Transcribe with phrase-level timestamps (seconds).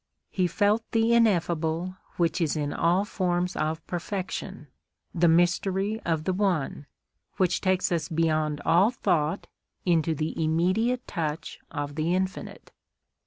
[0.31, 4.65] he felt the ineffable which is in all forms of perfection,
[5.13, 6.87] the mystery of the One,
[7.37, 9.45] which takes us beyond all thought
[9.85, 12.71] into the immediate touch of the Infinite.